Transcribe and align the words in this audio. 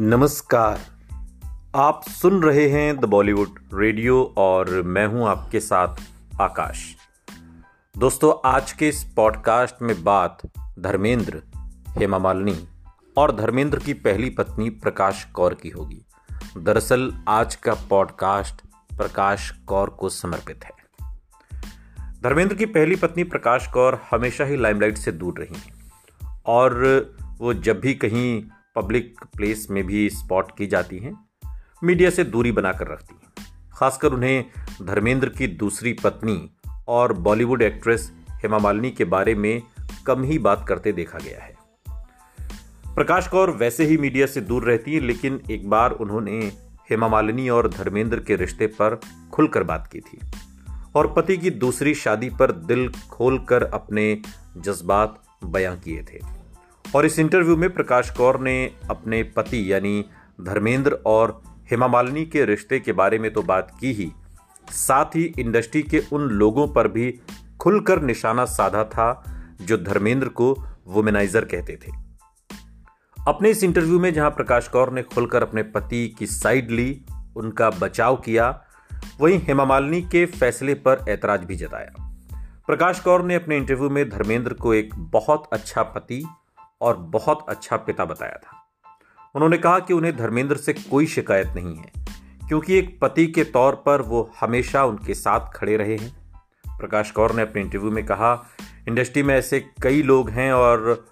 नमस्कार। 0.00 0.80
आप 1.76 2.02
सुन 2.08 2.42
रहे 2.42 2.68
हैं 2.68 2.96
द 2.96 3.04
बॉलीवुड 3.04 3.48
रेडियो 3.74 4.34
और 4.36 4.82
मैं 4.82 5.06
हूँ 5.06 5.28
आपके 5.28 5.60
साथ 5.60 5.96
आकाश। 6.40 6.96
दोस्तों, 7.98 8.48
आज 8.50 8.72
के 8.72 8.88
इस 8.88 9.12
पॉडकास्ट 9.16 9.82
में 9.82 10.04
बात 10.04 10.38
धर्मेंद्र, 10.78 11.42
हेमा 11.98 12.18
मालिनी 12.18 12.68
और 13.16 13.36
धर्मेंद्र 13.36 13.78
की 13.78 13.92
पहली 13.92 14.30
पत्नी 14.30 14.70
प्रकाश 14.70 15.24
कौर 15.24 15.54
की 15.54 15.68
होगी। 15.68 16.06
दरअसल, 16.58 17.12
आज 17.28 17.54
का 17.54 17.74
पॉडकास्ट 17.74 18.66
प्रकाश 18.96 19.50
कौर 19.50 19.90
को 19.90 20.08
समर्पित 20.08 20.64
है। 20.64 20.72
धर्मेंद्र 22.22 22.54
की 22.54 22.66
पहली 22.66 22.96
पत्नी 22.96 23.24
प्रकाश 23.24 23.66
कौर 23.66 24.00
हमेशा 24.10 24.44
ही 24.44 24.56
लाइमलाइट 24.56 24.98
से 24.98 25.12
दूर 25.12 25.34
रही 25.38 25.60
हैं 25.60 25.92
और 26.46 27.06
वो 27.38 27.54
जब 27.54 27.80
भी 27.80 27.94
कहीं 27.94 28.44
पब्लिक 28.78 29.24
प्लेस 29.36 29.66
में 29.70 29.84
भी 29.84 30.08
स्पॉट 30.10 30.56
की 30.58 30.66
जाती 30.66 30.98
हैं 30.98 31.16
मीडिया 31.84 32.10
से 32.10 32.24
दूरी 32.24 32.52
बनाकर 32.52 32.88
रखती 32.88 33.14
हैं। 33.14 33.46
खासकर 33.72 34.12
उन्हें 34.12 34.44
धर्मेंद्र 34.82 35.28
की 35.28 35.46
दूसरी 35.46 35.92
पत्नी 35.92 36.50
और 36.88 37.12
बॉलीवुड 37.12 37.62
एक्ट्रेस 37.62 38.10
हेमा 38.42 38.58
मालिनी 38.58 38.90
के 38.90 39.04
बारे 39.04 39.34
में 39.34 39.62
कम 40.06 40.22
ही 40.22 40.38
बात 40.38 40.64
करते 40.68 40.92
देखा 40.92 41.18
गया 41.18 41.44
है। 41.44 41.56
प्रकाश 42.94 43.28
कौर 43.28 43.50
वैसे 43.50 43.84
ही 43.84 43.96
मीडिया 43.96 44.26
से 44.26 44.40
दूर 44.40 44.64
रहती 44.64 44.94
है, 44.94 45.00
लेकिन 45.00 45.40
एक 45.50 45.68
बार 45.70 45.90
उन्होंने 45.90 46.38
हेमा 46.90 47.08
मालिनी 47.08 47.48
और 47.48 47.68
धर्मेंद्र 47.68 48.20
के 48.20 48.36
रिश्ते 48.36 48.66
पर 48.66 48.98
खुलकर 49.32 49.62
बात 49.62 49.88
की 49.92 50.00
थी 50.00 50.20
और 50.94 51.12
पति 51.12 51.36
की 51.36 51.50
दूसरी 51.50 51.94
शादी 51.94 52.30
पर 52.30 52.52
दिल 52.52 52.88
खोलकर 53.10 53.64
अपने 53.64 54.22
जज्बात 54.58 55.22
बयां 55.44 55.76
किए 55.76 56.02
थे। 56.02 56.37
और 56.94 57.06
इस 57.06 57.18
इंटरव्यू 57.18 57.56
में 57.56 57.70
प्रकाश 57.70 58.10
कौर 58.10 58.40
ने 58.40 58.72
अपने 58.90 59.22
पति 59.22 59.72
यानी 59.72 60.04
धर्मेंद्र 60.40 60.92
और 61.06 61.42
हेमा 61.70 61.88
मालिनी 61.88 62.26
के 62.26 62.44
रिश्ते 62.44 62.80
के 62.80 62.92
बारे 62.92 63.18
में 63.18 63.32
तो 63.32 63.42
बात 63.42 63.76
की 63.80 63.92
ही। 63.92 64.12
साथ 64.70 65.04
ही 65.04 65.24
इंडस्ट्री 65.24 65.82
के 65.82 66.02
उन 66.12 66.22
लोगों 66.22 66.68
पर 66.68 66.88
भी 66.88 67.20
खुलकर 67.60 68.02
निशाना 68.02 68.44
साधा 68.44 68.84
था, 68.84 69.24
जो 69.60 69.78
धर्मेंद्र 69.78 70.28
को 70.28 70.64
वुमेनाइजर 70.86 71.44
कहते 71.44 71.76
थे। 71.76 71.92
अपने 73.28 73.50
इस 73.50 73.64
इंटरव्यू 73.64 74.00
में 74.00 74.14
जहाँ 74.14 74.30
प्रकाश 74.30 74.68
कौर 74.68 74.92
ने 74.92 75.02
खुलकर 75.02 75.42
अपने 75.42 75.62
पति 75.62 76.16
की 76.18 76.26
साइड 76.26 76.70
ली, 76.70 77.04
उनका 77.36 77.70
बचाव 77.70 78.16
किया, 78.16 78.62
वहीं 79.20 79.38
हेमा 79.38 79.64
मालिनी 79.64 80.02
के 80.02 80.26
फैसले 80.26 80.74
पर 80.74 81.04
ऐतराज 81.08 81.44
भी 81.44 81.56
जताया। 81.56 82.16
प्रकाश 82.66 83.00
कौर 83.00 83.22
ने 83.22 83.34
अपने 83.34 83.56
इंटरव्यू 83.56 83.90
में 83.90 84.10
धर्मेंद्र 84.10 84.52
को 84.52 84.74
एक 84.74 84.94
बहुत 84.94 85.50
अच्छा 85.52 85.82
पति 85.82 86.26
और 86.80 86.96
बहुत 86.96 87.44
अच्छा 87.48 87.76
पिता 87.76 88.04
बताया 88.04 88.36
था। 88.36 88.64
उन्होंने 89.34 89.58
कहा 89.58 89.78
कि 89.78 89.94
उन्हें 89.94 90.16
धर्मेंद्र 90.16 90.56
से 90.56 90.72
कोई 90.72 91.06
शिकायत 91.06 91.46
नहीं 91.46 91.76
है, 91.76 91.92
क्योंकि 92.48 92.78
एक 92.78 92.98
पति 93.00 93.26
के 93.26 93.44
तौर 93.44 93.74
पर 93.86 94.02
वो 94.02 94.30
हमेशा 94.40 94.84
उनके 94.84 95.14
साथ 95.14 95.50
खड़े 95.54 95.76
रहे 95.76 95.96
हैं। 95.96 96.16
प्रकाश 96.78 97.10
कौर 97.10 97.32
ने 97.32 97.42
अपने 97.42 97.62
इंटरव्यू 97.62 97.90
में 97.90 98.04
कहा, 98.06 98.32
इंडस्ट्री 98.88 99.22
में 99.22 99.34
ऐसे 99.34 99.60
कई 99.82 100.02
लोग 100.02 100.30
हैं 100.30 100.52
और 100.52 101.06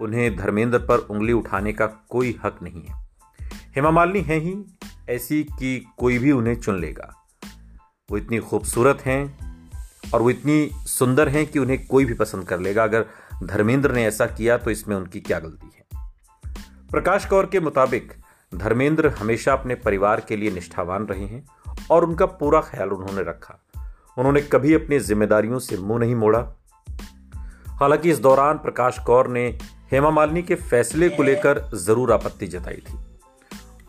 उन्हें 0.00 0.36
धर्मेंद्र 0.36 0.78
पर 0.78 0.98
उंगली 0.98 1.32
उठाने 1.32 1.72
का 1.72 1.86
कोई 1.86 2.38
हक 2.44 2.58
नहीं 2.62 2.82
है। 2.82 2.94
हेमा 3.76 3.90
मालिनी 3.90 4.20
है 4.20 4.36
ही, 4.36 4.54
ऐसी 5.08 5.42
कि 5.44 5.86
कोई 5.98 6.18
भी 6.18 6.32
उन्हें 6.32 6.54
चुन 6.60 6.80
लेगा। 6.80 7.12
वो 8.08 8.16
इतनी 8.16 8.38
खूबसूरत 8.38 9.02
हैं 9.06 9.47
और 10.14 10.22
वो 10.22 10.30
इतनी 10.30 10.70
सुंदर 10.86 11.28
हैं 11.28 11.46
कि 11.46 11.58
उन्हें 11.58 11.86
कोई 11.86 12.04
भी 12.04 12.14
पसंद 12.14 12.44
कर 12.44 12.60
लेगा। 12.60 12.84
अगर 12.84 13.04
धर्मेंद्र 13.44 13.92
ने 13.92 14.06
ऐसा 14.06 14.26
किया 14.26 14.56
तो 14.58 14.70
इसमें 14.70 14.96
उनकी 14.96 15.20
क्या 15.20 15.38
गलती 15.38 15.66
है? 15.66 16.06
प्रकाश 16.90 17.24
कौर 17.24 17.46
के 17.46 17.60
मुताबिक, 17.60 18.12
धर्मेंद्र 18.54 19.08
हमेशा 19.08 19.52
अपने 19.52 19.74
परिवार 19.74 20.20
के 20.20 20.36
लिए 20.36 20.50
निष्ठावान 20.50 21.06
रहे 21.06 21.26
हैं 21.26 21.44
और 21.90 22.04
उनका 22.04 22.26
पूरा 22.26 22.60
ख्याल 22.60 22.88
उन्होंने 22.88 23.22
रखा। 23.22 23.58
उन्होंने 24.18 24.40
कभी 24.42 24.74
अपनी 24.74 24.98
जिम्मेदारियों 25.00 25.58
से 25.58 25.76
मुँह 25.76 25.98
नहीं 25.98 26.14
मोड़ा। 26.14 26.40
हालाँकि 27.72 28.10
इस 28.10 28.18
दौरान 28.18 28.58
प्रकाश 28.58 28.98
कौर 28.98 29.28
ने 29.28 29.58
हेमा 29.92 30.10
मालिनी 30.10 30.42
के 30.42 30.54
फैसले 30.54 31.08
को 31.08 31.22
लेकर 31.22 31.70
ज़रूर 31.74 32.12
आपत्ति 32.12 32.46
जताई 32.46 32.82
थी। 32.88 32.98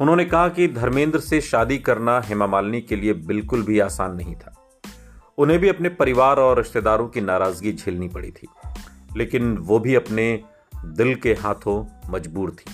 उन्होंने 0.02 0.26
कहा 0.26 0.50
कि 0.50 0.68
धर्मेंद्र 0.68 1.20
से 1.20 1.42
शादी 1.42 1.78
करना 1.78 2.22
हेमा 2.22 2.48
मालिनी 2.48 2.82
के 2.82 2.96
लिए 2.96 3.14
बिल्कुल 3.14 3.64
भी 3.64 3.80
आसान 3.80 4.16
नहीं 4.16 4.36
था। 4.36 4.59
उन्हें 5.40 5.60
भी 5.60 5.70
अपने 5.70 5.90
परिवार 5.90 6.40
और 6.40 6.58
रिश्तेदारों 6.58 7.08
की 7.08 7.22
नाराज़गी 7.22 7.74
झेलनी 7.74 8.08
पड़ी 8.08 8.32
थी। 8.32 8.48
लेकिन 9.18 9.58
वो 9.58 9.80
भी 9.80 9.96
अपने 9.96 10.44
दिल 10.86 11.16
के 11.16 11.34
हाथों 11.34 11.86
मजबूर 12.12 12.52
थी। 12.52 12.72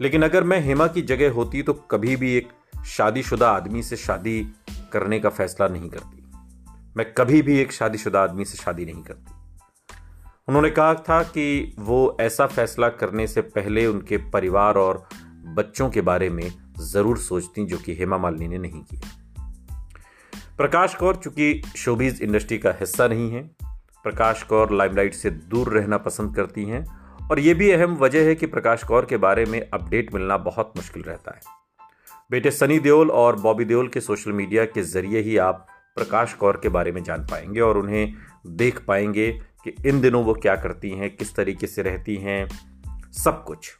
लेकिन 0.00 0.22
अगर 0.22 0.44
मैं 0.44 0.60
हेमा 0.60 0.86
की 0.86 1.02
जगह 1.02 1.32
होती 1.32 1.62
तो 1.62 1.72
कभी 1.72 2.16
भी 2.16 2.34
एक 2.34 2.48
शादीशुदा 2.86 3.50
आदमी 3.50 3.82
से 3.82 3.96
शादी 3.96 4.52
करने 4.92 5.20
का 5.20 5.28
फैसला 5.28 5.68
नहीं 5.68 5.88
करती। 5.90 6.24
मैं 6.96 7.12
कभी 7.12 7.42
भी 7.42 7.58
एक 7.58 7.72
शादीशुदा 7.72 8.22
आदमी 8.22 8.44
से 8.44 8.58
शादी 8.58 8.84
नहीं 8.84 9.02
करती। 9.02 9.34
उन्होंने 10.48 10.70
कहा 10.70 10.94
था 10.94 11.22
कि 11.22 11.74
वो 11.78 12.16
ऐसा 12.20 12.46
फैसला 12.46 12.88
करने 12.88 13.26
से 13.26 13.40
पहले 13.40 13.86
उनके 13.86 14.16
परिवार 14.16 14.74
और 14.74 15.08
बच्चों 15.44 15.90
के 15.90 16.00
बारे 16.00 16.30
में 16.30 16.52
ज़रूर 16.80 17.18
सोचती, 17.18 17.64
जो 17.64 17.78
कि 17.78 17.94
हेमा 17.94 18.18
मालिनी 18.18 18.48
ने 18.48 18.58
नहीं 18.58 18.82
किया। 18.82 19.17
प्रकाश 20.58 20.94
कौर, 20.94 21.16
चूँकि 21.16 21.62
शोबीज 21.76 22.22
इंडस्ट्री 22.22 22.58
का 22.58 22.70
हिस्सा 22.70 23.06
नहीं 23.08 23.30
है, 23.32 23.42
प्रकाश 24.04 24.42
कौर 24.42 24.72
लाइमलाइट 24.72 25.14
से 25.14 25.30
दूर 25.30 25.68
रहना 25.68 25.98
पसंद 25.98 26.34
करती 26.36 26.64
हैं, 26.64 26.84
और 27.30 27.38
ये 27.38 27.54
भी 27.54 27.70
अहम 27.70 27.94
वजह 27.96 28.26
है 28.26 28.34
कि 28.34 28.46
प्रकाश 28.46 28.82
कौर 28.84 29.04
के 29.04 29.16
बारे 29.16 29.44
में 29.44 29.60
अपडेट 29.60 30.14
मिलना 30.14 30.36
बहुत 30.36 30.72
मुश्किल 30.76 31.02
रहता 31.02 31.34
है। 31.34 31.40
बेटे 32.30 32.50
सनी 32.50 32.78
देओल 32.78 33.10
और 33.10 33.36
बॉबी 33.36 33.64
देओल 33.64 33.88
के 33.88 34.00
सोशल 34.00 34.32
मीडिया 34.32 34.64
के 34.64 34.82
ज़रिए 34.82 35.20
ही 35.20 35.36
आप 35.36 35.66
प्रकाश 35.96 36.32
कौर 36.32 36.60
के 36.62 36.68
बारे 36.68 36.92
में 36.92 37.02
जान 37.04 37.24
पाएँगे 37.24 37.60
और 37.60 37.78
उन्हें 37.78 38.14
देख 38.46 38.84
पाएँगे 38.86 39.30
कि 39.64 39.74
इन 39.86 40.00
दिनों 40.00 40.24
वो 40.24 40.34
क्या 40.34 40.56
करती 40.56 40.90
हैं, 40.90 41.16
किस 41.16 41.34
तरीके 41.36 41.66
से 41.66 41.82
रहती 41.82 42.16
हैं, 42.16 42.48
सब 43.12 43.44
कुछ। 43.44 43.76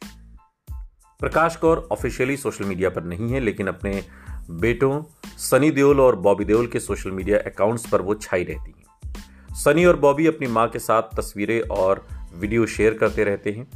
Prakash 1.19 1.55
Kaur 1.55 1.87
officially 1.91 2.37
social 2.37 2.65
media 2.65 2.89
पर 2.89 3.03
नहीं 3.03 3.31
है, 3.31 3.39
लेकिन 3.39 3.67
अपने 3.67 4.03
बेटों 4.51 5.01
सनी 5.39 5.69
देओल 5.71 5.99
और 5.99 6.15
बॉबी 6.15 6.45
देओल 6.45 6.67
के 6.67 6.79
सोशल 6.79 7.11
मीडिया 7.11 7.37
अकाउंट्स 7.39 7.85
पर 7.89 8.01
वो 8.01 8.13
छाई 8.15 8.43
रहती 8.43 8.71
हैं। 8.71 9.55
सनी 9.55 9.85
और 9.85 9.95
बॉबी 9.95 10.25
अपनी 10.27 10.47
माँ 10.47 10.67
के 10.69 10.79
साथ 10.79 11.15
तस्वीरें 11.17 11.61
और 11.61 12.05
वीडियो 12.35 12.65
शेयर 12.65 12.93
करते 12.93 13.23
रहते 13.23 13.51
हैं। 13.51 13.67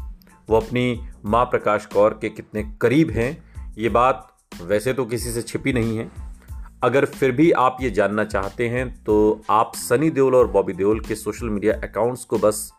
वो 0.49 0.57
अपनी 0.57 0.99
माँ 1.25 1.43
प्रकाश 1.45 1.85
कौर 1.85 2.17
के 2.21 2.29
कितने 2.29 2.63
करीब 2.81 3.11
हैं, 3.11 3.31
ये 3.77 3.89
बात 3.89 4.27
वैसे 4.61 4.93
तो 4.93 5.05
किसी 5.05 5.31
से 5.31 5.41
छिपी 5.41 5.73
नहीं 5.73 5.97
है। 5.97 6.09
अगर 6.83 7.05
फिर 7.05 7.31
भी 7.31 7.51
आप 7.51 7.77
ये 7.81 7.89
जानना 7.91 8.25
चाहते 8.25 8.67
हैं 8.69 8.87
तो 9.03 9.41
आप 9.49 9.71
सनी 9.75 10.09
देओल 10.09 10.35
और 10.35 10.47
बॉबी 10.47 10.73
देओल 10.73 10.99
के 10.99 11.15
सोशल 11.15 11.49
मीडिया 11.49 11.73
अकाउंट्स 11.83 12.25
को 12.25 12.37
बस 12.37 12.71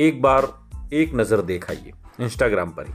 एक 0.00 0.22
बार 0.22 0.52
एक 0.92 1.14
नज़र 1.14 1.42
देखाइए, 1.42 1.92
इंस्टाग्राम 2.20 2.70
पर 2.70 2.86
ही। 2.86 2.94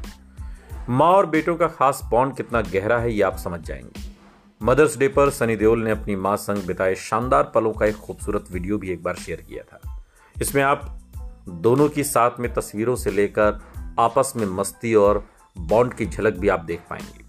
माँ 0.89 1.11
और 1.11 1.25
बेटों 1.25 1.55
का 1.55 1.67
खास 1.69 2.01
बॉन्ड 2.11 2.35
कितना 2.35 2.61
गहरा 2.63 2.99
है, 2.99 3.13
ये 3.13 3.21
आप 3.23 3.37
समझ 3.37 3.61
जाएँगे। 3.61 4.09
मदर्स 4.63 4.97
डे 4.97 5.07
पर 5.07 5.29
सनी 5.29 5.55
देओल 5.55 5.83
ने 5.83 5.91
अपनी 5.91 6.15
माँ 6.15 6.35
संग 6.37 6.63
बिताए 6.63 6.95
शानदार 6.95 7.51
पलों 7.55 7.73
का 7.73 7.85
एक 7.85 7.95
खूबसूरत 7.95 8.45
वीडियो 8.51 8.77
भी 8.77 8.89
एक 8.89 9.03
बार 9.03 9.15
शेयर 9.15 9.41
किया 9.41 9.63
था। 9.63 10.03
इसमें 10.41 10.61
आप 10.63 10.99
दोनों 11.49 11.89
की 11.89 12.03
साथ 12.03 12.31
में 12.39 12.53
तस्वीरों 12.53 12.95
से 12.95 13.11
लेकर 13.11 13.59
आपस 13.99 14.33
में 14.35 14.45
मस्ती 14.47 14.93
और 14.95 15.25
बॉन्ड 15.57 15.93
की 15.93 16.05
झलक 16.05 16.33
भी 16.33 16.49
आप 16.49 16.59
देख 16.59 16.79
पाएँगे। 16.89 17.23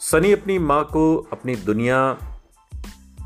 सनी 0.00 0.32
अपनी 0.32 0.58
माँ 0.58 0.84
को 0.84 1.16
अपनी 1.32 1.56
दुनिया, 1.56 2.18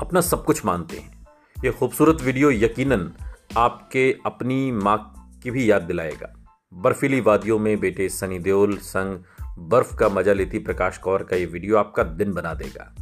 अपना 0.01 0.21
सब 0.21 0.45
कुछ 0.45 0.65
मानते 0.65 0.97
हैं। 0.97 1.27
यह 1.65 1.71
खूबसूरत 1.71 2.21
वीडियो 2.21 2.51
यकीनन 2.51 3.11
आपके 3.57 4.11
अपनी 4.25 4.71
माँ 4.71 4.97
की 5.43 5.51
भी 5.51 5.71
याद 5.71 5.81
दिलाएगा। 5.81 6.33
बर्फीली 6.73 7.21
वादियों 7.21 7.59
में 7.59 7.79
बेटे 7.79 8.09
सनी 8.09 8.39
देओल 8.39 8.77
संग 8.77 9.19
बर्फ़ 9.59 9.95
का 9.95 10.09
मज़ा 10.09 10.33
लेती 10.33 10.59
प्रकाश 10.59 10.97
कौर 10.97 11.23
का 11.23 11.35
ये 11.35 11.45
वीडियो 11.45 11.77
आपका 11.77 12.03
दिन 12.03 12.33
बना 12.33 12.53
देगा। 12.53 12.93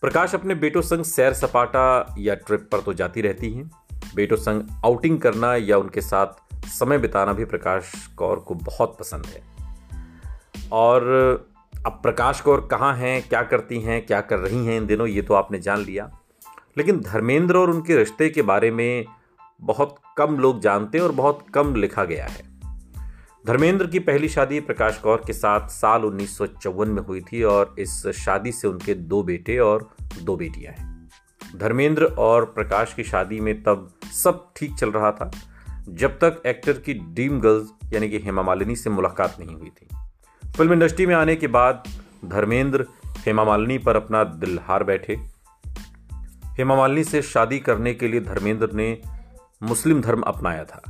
प्रकाश 0.00 0.34
अपने 0.34 0.54
बेटों 0.54 0.80
संग 0.80 1.04
सैर 1.04 1.32
सपाटा 1.32 2.14
या 2.18 2.34
ट्रिप 2.34 2.68
पर 2.72 2.80
तो 2.80 2.92
जाती 2.92 3.20
रहती 3.20 3.54
हैं। 3.54 3.70
बेटों 4.14 4.36
संग 4.36 4.62
आउटिंग 4.84 5.20
करना 5.20 5.56
या 5.56 5.78
उनके 5.78 6.00
साथ 6.00 6.26
समय 6.54 6.98
बिताना 6.98 7.32
भी 7.32 7.44
प्रकाश 7.44 8.08
कौर 8.16 8.36
को 8.36 8.54
बहुत 8.54 8.96
पसंद 9.00 9.26
है। 9.26 9.42
और 10.72 11.02
अब 11.86 11.92
प्रकाश 11.92 12.40
कौर 12.40 12.68
कहाँ 12.70 12.96
हैं, 12.96 13.28
क्या 13.28 13.42
करती 13.42 13.80
हैं, 13.80 14.06
क्या 14.06 14.20
कर 14.20 14.38
रही 14.38 14.66
हैं, 14.66 14.76
इन 14.76 14.86
दिनों 14.86 15.06
ये 15.06 15.22
तो 15.22 15.34
आपने 15.34 15.58
जान 15.58 15.78
लिया। 15.78 16.18
लेकिन 16.78 17.00
धर्मेंद्र 17.00 17.56
और 17.56 17.70
उनके 17.70 17.96
रिश्ते 17.96 18.30
के 18.30 18.42
बारे 18.42 18.70
में 18.70 19.04
बहुत 19.60 19.96
कम 20.16 20.38
लोग 20.38 20.60
जानते 20.60 20.98
हैं 20.98 21.04
और 21.04 21.12
बहुत 21.12 21.46
कम 21.54 21.74
लिखा 21.74 22.04
गया 22.04 22.26
है। 22.26 22.55
धर्मेंद्र 23.46 23.86
की 23.86 23.98
पहली 23.98 24.28
शादी 24.28 24.58
प्रकाश 24.60 24.96
कौर 24.98 25.22
के 25.26 25.32
साथ 25.32 25.68
साल 25.68 26.04
उन्नीस 26.04 26.36
सौ 26.38 26.46
चौवन 26.46 26.88
में 26.88 27.02
हुई 27.02 27.20
थी 27.20 27.42
और 27.42 27.74
इस 27.78 27.90
शादी 28.16 28.52
से 28.52 28.68
उनके 28.68 28.94
दो 28.94 29.22
बेटे 29.22 29.58
और 29.58 29.88
दो 30.22 30.36
बेटियाँ 30.36 30.72
हैं। 30.72 31.58
धर्मेंद्र 31.58 32.04
और 32.20 32.44
प्रकाश 32.46 32.94
की 32.94 33.04
शादी 33.04 33.38
में 33.40 33.62
तब 33.62 33.88
सब 34.14 34.44
ठीक 34.56 34.74
चल 34.74 34.90
रहा 34.90 35.10
था, 35.10 35.30
जब 35.88 36.18
तक 36.18 36.42
एक्टर 36.46 36.72
की 36.78 36.94
ड्रीम 36.94 37.38
गर्ल्स 37.40 37.68
यानी 37.92 38.08
कि 38.08 38.18
हेमा 38.18 38.42
मालिनी 38.42 38.76
से 38.76 38.90
मुलाकात 38.90 39.36
नहीं 39.40 39.54
हुई 39.54 39.70
थी। 39.70 39.88
फ़िल्म 40.42 40.72
इंडस्ट्री 40.72 41.06
में 41.06 41.14
आने 41.14 41.36
के 41.36 41.46
बाद 41.48 41.82
धर्मेंद्र 42.24 42.86
हेमा 43.26 43.44
मालिनी 43.44 43.78
पर 43.78 43.96
अपना 43.96 44.24
दिल 44.24 44.58
हार 44.62 44.84
बैठे। 44.84 45.18
हेमा 46.58 46.76
मालिनी 46.76 47.04
से 47.04 47.22
शादी 47.24 47.58
करने 47.60 47.94
के 47.94 48.08
लिए 48.08 48.20
धर्मेंद्र 48.22 48.70
ने 48.72 48.98
मुस्लिम 49.62 50.00
धर्म 50.00 50.22
अपनाया 50.24 50.64
था, 50.64 50.82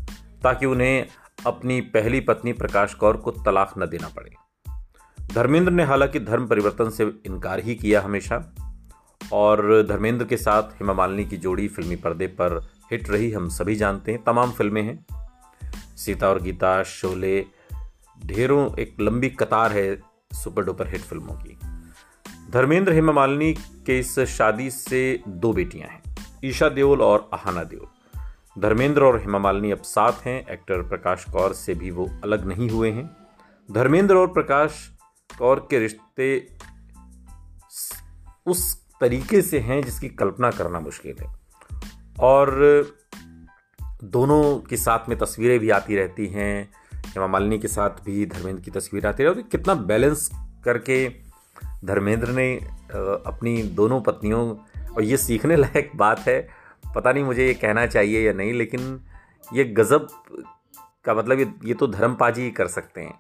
ताकि 0.43 0.67
उन्हें 0.67 1.07
अपनी 1.47 1.81
पहली 1.81 2.21
पत्नी 2.21 2.53
प्रकाश 2.53 2.95
कौर 2.95 3.17
को 3.17 3.31
तलाक 3.31 3.75
न 3.79 3.87
देना 3.87 4.09
पड़े। 4.09 4.31
धर्मेंद्र 5.19 5.73
ने 5.73 5.85
हालाँकि 5.85 6.21
धर्म 6.21 6.47
परिवर्तन 6.47 6.91
से 6.91 7.05
इनकार 7.27 7.61
ही 7.61 7.75
किया 7.75 8.01
हमेशा, 8.01 8.55
और 9.33 9.83
धर्मेंद्र 9.89 10.25
के 10.25 10.37
साथ 10.37 10.63
हेमा 10.63 10.93
मालिनी 10.93 11.25
की 11.25 11.37
जोड़ी 11.37 11.69
फिल्मी 11.69 11.97
पर्दे 11.97 12.27
पर 12.27 12.61
हिट 12.93 13.09
रही, 13.11 13.31
हम 13.31 13.49
सभी 13.49 13.77
जानते 13.77 14.13
हैं, 14.13 14.23
तमाम 14.25 14.51
फ़िल्में 14.51 14.83
हैं। 14.83 15.07
सीता 15.97 16.29
और 16.29 16.43
गीता 16.43 16.83
शोले, 16.83 17.45
ढेरों 18.27 18.69
एक 18.79 18.97
लंबी 19.01 19.29
कतार 19.31 19.73
है 19.73 20.01
सुपर 20.33 20.65
डुपर 20.65 20.89
हिट 20.89 21.01
फ़िल्मों 21.01 21.35
की। 21.35 21.59
धर्मेंद्र, 22.51 22.93
हेमा 22.93 23.13
मालिनी 23.13 23.53
के 23.87 23.99
इस 23.99 24.19
शादी 24.29 24.71
से 24.71 25.23
दो 25.29 25.53
बेटियाँ 25.53 25.89
हैं, 25.89 26.17
ईशा 26.45 26.69
देओल 26.69 27.03
और 27.03 27.29
आहाना 27.35 27.65
देओल। 27.65 27.89
धर्मेंद्र 28.59 29.05
और 29.05 29.19
हेमा 29.21 29.39
मालिनी 29.39 29.71
अब 29.71 29.83
साथ 29.83 30.13
हैं। 30.25 30.39
एक्टर 30.47 30.83
प्रकाश 30.83 31.25
कौर 31.33 31.53
से 31.53 31.75
भी 31.75 31.91
वो 31.91 32.09
अलग 32.25 32.47
नहीं 32.47 32.69
हुए 32.71 32.91
हैं। 32.91 33.11
धर्मेंद्र 33.69 34.17
और 34.17 34.27
प्रकाश 34.27 34.91
कौर 35.39 35.67
के 35.71 35.79
रिश्ते 35.79 36.29
उस 38.47 38.75
तरीके 39.01 39.43
से 39.43 39.59
हैं 39.59 39.83
जिसकी 39.83 40.09
कल्पना 40.09 40.51
करना 40.51 40.81
मुश्किल 40.81 41.17
है। 41.21 41.35
और 42.21 42.51
दोनों 44.05 44.59
के 44.59 44.77
साथ 44.77 45.09
में 45.09 45.19
तस्वीरें 45.19 45.59
भी 45.61 45.71
आती 45.71 45.97
रहती 45.97 46.27
हैं। 46.27 46.73
हेमा 47.07 47.27
मालिनी 47.27 47.59
के 47.59 47.69
साथ 47.69 48.05
भी 48.05 48.27
धर्मेंद्र 48.27 48.63
की 48.63 48.71
तस्वीर 48.71 49.07
आती 49.07 49.25
रहती 49.25 49.39
है। 49.39 49.45
और 49.45 49.51
कितना 49.51 49.75
बैलेंस 49.75 50.31
करके 50.65 51.09
धर्मेंद्र 51.85 52.29
ने 52.29 52.55
अपनी 53.27 53.63
दोनों 53.63 54.01
पत्नियों, 54.01 54.57
और 54.95 55.03
ये 55.03 55.17
सीखने 55.17 55.57
लायक 55.57 55.91
बात 55.97 56.21
है 56.21 56.66
पता 56.97 57.13
नहीं 57.13 57.25
मुझे 57.25 57.47
ये 57.47 57.55
कहना 57.55 57.87
चाहिए 57.87 58.27
या 58.27 58.33
नहीं, 58.33 58.53
लेकिन 58.53 59.01
ये 59.55 59.65
गज़ब 59.65 60.09
का 61.05 61.15
मतलब 61.15 61.39
ये 61.39 61.53
ये 61.65 61.75
तो 61.75 61.87
धर्मपाजी 61.87 62.43
ही 62.43 62.51
कर 62.51 62.67
सकते 62.67 63.01
हैं। 63.01 63.15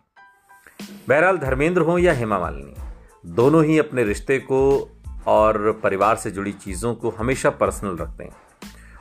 बहरहाल, 1.08 1.38
धर्मेंद्र 1.38 1.80
हो 1.80 1.98
या 1.98 2.12
हेमा 2.12 2.38
मालिनी, 2.38 2.74
दोनों 3.26 3.64
ही 3.64 3.78
अपने 3.78 4.04
रिश्ते 4.04 4.38
को 4.38 4.58
और 5.26 5.80
परिवार 5.82 6.16
से 6.16 6.30
जुड़ी 6.30 6.52
चीज़ों 6.52 6.94
को 6.94 7.10
हमेशा 7.10 7.50
पर्सनल 7.50 7.96
रखते 7.96 8.24
हैं। 8.24 8.32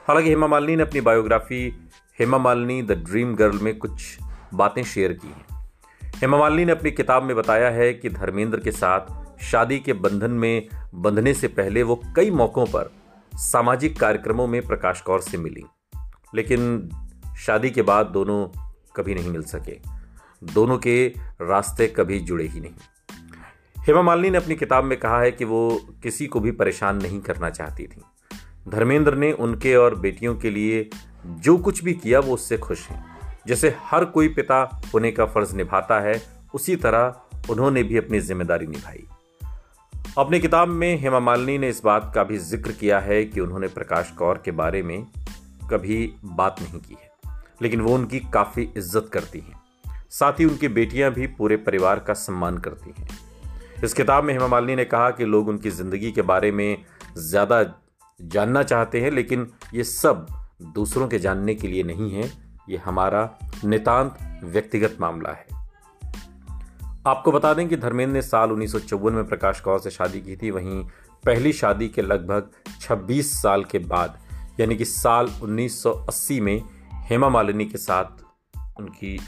हालाँकि 0.08 0.30
हेमा 0.30 0.48
मालिनी 0.48 0.76
ने 0.76 0.84
अपनी 0.84 1.02
biography, 1.02 1.90
Hema 2.20 2.38
Malini 2.38 2.82
The 2.82 2.92
Dream 2.92 3.36
Girl 3.36 3.60
में 3.60 3.78
कुछ 3.78 4.18
बातें 4.54 4.84
शेयर 4.84 5.14
की 5.14 5.28
हैं। 5.28 5.64
हेमा 6.16 6.38
मालिनी 6.38 6.66
ने 6.66 6.72
अपनी 6.72 6.92
किताब 6.92 7.24
में 7.24 7.36
बताया 7.36 7.70
है 7.70 7.94
कि 7.94 8.10
धर्मेंद्र 8.10 8.60
के 8.60 8.72
साथ 8.72 9.42
शादी 9.44 9.80
के 9.80 9.94
बंधन 9.94 10.32
में, 10.32 10.68
बंधने 10.96 11.34
से 11.34 11.48
पहले 11.48 11.84
वो 11.84 12.02
कई 12.16 12.32
मौक़ों 12.32 12.66
पर 12.66 12.92
सामाजिक 13.36 14.00
कार्यक्रमों 14.00 14.48
में 14.48 14.62
प्रकाश 14.62 15.02
कौर 15.02 15.22
से 15.22 15.38
मिली। 15.38 15.64
लेकिन 16.36 16.90
शादी 17.38 17.70
के 17.70 17.82
बाद 17.82 18.06
दोनों 18.06 18.48
कभी 18.96 19.16
नहीं 19.16 19.30
मिल 19.30 19.44
सके। 19.44 19.80
दोनों 20.44 20.78
के 20.78 21.14
रास्ते 21.42 21.88
कभी 21.88 22.20
जुड़े 22.20 22.48
ही 22.48 22.60
नहीं। 22.60 22.74
हेमा 23.80 24.02
मालिनी 24.02 24.30
ने 24.30 24.38
अपनी 24.38 24.56
किताब 24.56 24.84
में 24.84 25.00
कहा 25.00 25.22
है 25.22 25.32
कि 25.32 25.46
वो 25.46 25.82
किसी 26.04 26.28
को 26.28 26.40
भी 26.40 26.52
परेशान 26.52 27.02
नहीं 27.02 27.22
करना 27.22 27.50
चाहती 27.50 27.84
थी। 27.84 28.02
धर्मेंद्र 28.70 29.16
ने 29.16 29.32
उनके 29.32 29.76
और 29.76 29.96
बेटियों 29.96 30.36
के 30.36 30.50
लिए 30.50 30.90
जो 31.26 31.58
कुछ 31.58 31.84
भी 31.84 31.94
किया, 31.94 32.20
वो 32.20 32.34
उससे 32.34 32.58
खुश 32.58 32.88
हैं। 32.88 33.06
जैसे 33.48 33.76
हर 33.82 34.06
कोई 34.06 34.28
पिता 34.28 34.82
होने 34.94 35.12
का 35.12 35.26
फ़र्ज़ 35.26 35.56
निभाता 35.56 36.00
है, 36.00 36.22
उसी 36.54 36.76
तरह 36.76 37.22
उन्होंने 37.50 37.84
भी 37.84 37.98
अपनी 37.98 38.20
ज़िम्मेदारी 38.20 38.68
निभाई। 38.68 39.08
अपनी 40.18 40.40
किताब 40.40 40.68
में 40.68 40.98
हेमा 41.00 41.20
मालिनी 41.20 41.58
ने 41.58 41.70
इस 41.70 41.82
बात 41.84 42.12
का 42.16 42.24
भी 42.24 42.38
ज़िक्र 42.40 42.72
किया 42.72 43.00
है 43.00 43.24
कि 43.26 43.40
उन्होंने 43.40 43.68
प्रकाश 43.68 44.12
कौर 44.12 44.42
के 44.46 44.52
बारे 44.52 44.82
में 44.84 45.06
कभी 45.72 45.98
बात 46.26 46.62
नहीं 46.62 46.80
की 46.80 46.94
है, 46.94 47.10
लेकिन 47.62 47.82
वो 47.82 47.94
उनकी 47.96 48.20
काफ़ी 48.34 48.64
इज़्ज़त 48.78 49.10
करती 49.14 49.40
हैं। 49.40 49.60
साथ 50.10 50.40
ही 50.40 50.46
उनकी 50.46 50.68
बेटियाँ 50.70 51.12
भी 51.14 51.28
पूरे 51.30 51.58
परिवार 51.58 52.00
का 52.00 52.14
सम्मान 52.14 52.58
करती 52.58 52.94
हैं। 52.98 53.08
इस 53.84 53.94
किताब 53.94 54.24
में 54.24 54.34
हेमा 54.34 54.48
मालिनी 54.48 54.76
ने 54.76 54.86
कहा 54.86 55.10
कि 55.10 55.26
लोग 55.26 55.48
उनकी 55.48 55.70
ज़िंदगी 55.72 56.12
के 56.12 56.22
बारे 56.24 56.52
में 56.52 56.78
ज़्यादा 57.20 57.62
जानना 58.20 58.64
चाहते 58.64 59.02
हैं, 59.02 59.12
लेकिन 59.12 59.48
ये 59.74 59.84
सब 59.84 60.26
दूसरों 60.76 61.08
के 61.08 61.20
जानने 61.20 61.56
के 61.56 61.68
लिए 61.68 61.84
नहीं 61.84 62.12
है। 62.12 62.32
ये 62.70 62.78
हमारा 62.78 63.30
नितांत 63.66 64.18
व्यक्तिगत 64.46 64.98
मामला 65.02 65.32
है। 65.32 65.55
आपको 67.08 67.32
बता 67.32 67.54
दें 67.54 67.68
कि 67.70 67.78
धर्मेंद्र 67.78 68.14
ने 68.14 68.22
साल 68.22 68.52
उन्नीस 68.52 68.72
सौ 68.72 68.80
चौवन 68.80 69.14
में 69.14 69.26
प्रकाश 69.26 69.60
कौर 69.60 69.80
से 69.80 69.90
शादी 69.90 70.22
की 70.22 70.36
थी। 70.36 70.52
वहीं 70.52 70.84
पहली 71.26 71.54
शादी 71.54 71.88
के 71.88 72.02
लगभग 72.02 72.50
26 72.82 73.42
साल 73.42 73.64
के 73.64 73.80
बाद, 73.80 74.18
यानी 74.60 74.76
कि 74.76 74.86
साल 74.86 75.30
1980 75.44 76.40
में 76.40 76.64
हेमा 76.94 77.30
मालिनी 77.30 77.66
के 77.66 77.78
साथ 77.78 78.24
उनकी 78.80 79.20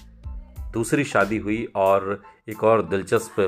दूसरी 0.74 1.04
शादी 1.04 1.38
हुई। 1.38 1.68
और 1.76 2.22
एक 2.50 2.64
और 2.64 2.82
दिलचस्प 2.82 3.40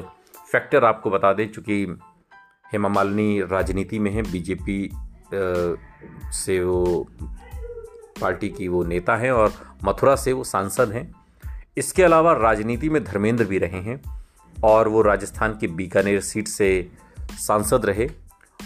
फैक्टर 0.51 0.85
आपको 0.85 1.09
बता 1.09 1.33
दें, 1.33 1.47
चूँकि 1.51 1.97
हेमा 2.73 2.89
मालिनी 2.89 3.41
राजनीति 3.41 3.99
में 3.99 4.11
है 4.11 4.21
बीजेपी 4.31 4.89
से 6.33 6.63
वो 6.63 7.07
पार्टी 8.21 8.49
की 8.49 8.67
वो 8.67 8.83
नेता 8.83 9.15
हैं 9.15 9.31
और 9.31 9.53
मथुरा 9.83 10.15
से 10.15 10.33
वो 10.33 10.43
सांसद 10.43 10.91
हैं। 10.91 11.11
इसके 11.77 12.03
अलावा 12.03 12.33
राजनीति 12.33 12.89
में 12.89 13.03
धर्मेंद्र 13.03 13.45
भी 13.45 13.57
रहे 13.57 13.81
हैं। 13.81 14.18
और 14.63 14.87
वो 14.87 15.01
राजस्थान 15.01 15.57
की 15.57 15.67
बीकानेर 15.67 16.21
सीट 16.21 16.47
से 16.47 16.91
सांसद 17.31 17.85
रहे। 17.85 18.09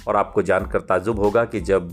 और 0.07 0.16
आपको 0.16 0.42
जानकर 0.42 0.81
ताजुब 0.81 1.19
होगा 1.19 1.45
कि 1.45 1.60
जब 1.62 1.90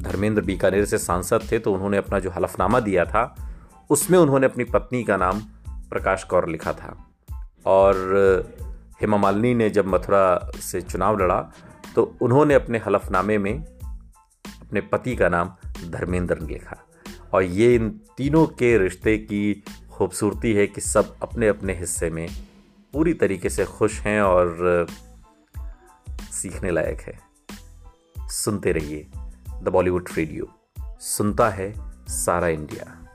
धर्मेंद्र 0.00 0.42
बीकानेर 0.42 0.84
से 0.84 0.98
सांसद 0.98 1.40
थे 1.52 1.58
तो 1.58 1.72
उन्होंने 1.72 1.96
अपना 1.96 2.18
जो 2.18 2.30
हलफनामा 2.30 2.80
दिया 2.80 3.04
था, 3.04 3.54
उसमें 3.90 4.18
उन्होंने 4.18 4.46
अपनी 4.46 4.64
पत्नी 4.64 5.04
का 5.04 5.16
नाम 5.16 5.40
प्रकाश 5.90 6.24
कौर 6.24 6.48
लिखा 6.48 6.72
था। 6.72 7.06
और, 7.66 7.96
हेमा 9.00 9.16
मालिनी 9.16 9.54
ने 9.54 9.70
जब 9.70 9.86
मथुरा 9.86 10.50
से 10.60 10.80
चुनाव 10.80 11.18
लड़ा 11.18 11.40
तो 11.94 12.16
उन्होंने 12.20 12.54
अपने 12.54 12.78
हलफनामे 12.78 13.38
में 13.38 13.64
अपने 14.62 14.80
पति 14.80 15.16
का 15.16 15.28
नाम 15.28 15.52
धर्मेंद्र 15.90 16.38
लिखा। 16.40 16.76
और 17.32 17.42
ये 17.42 17.74
इन 17.74 17.88
तीनों 18.16 18.46
के 18.46 18.78
रिश्ते 18.78 19.16
की 19.18 19.62
खूबसूरती 19.98 20.52
है 20.52 20.66
कि 20.66 20.80
सब 20.80 21.16
अपने 21.22 21.48
अपने 21.48 21.74
हिस्से 21.74 22.10
में 22.10 22.28
पूरी 22.92 23.14
तरीके 23.14 23.50
से 23.50 23.64
खुश 23.64 24.00
हैं 24.00 24.22
और 24.22 24.86
सीखने 26.32 26.70
लायक 26.70 27.00
है। 27.00 27.20
सुनते 28.28 28.72
रहिए 28.72 29.06
द 29.62 29.68
बॉलीवुड 29.68 30.08
रेडियो। 30.16 30.46
सुनता 31.00 31.50
है 31.50 31.74
सारा 32.08 32.48
इंडिया। 32.48 33.07